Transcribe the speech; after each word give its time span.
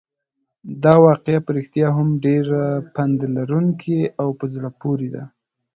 دا 0.83 0.93
واقعه 1.05 1.39
په 1.45 1.51
رښتیا 1.57 1.87
هم 1.97 2.07
ډېره 2.25 2.61
پنده 2.95 3.27
لرونکې 3.37 3.99
او 4.21 4.29
په 4.39 4.45
زړه 4.53 4.69
پورې 4.81 5.07
ده. 5.15 5.23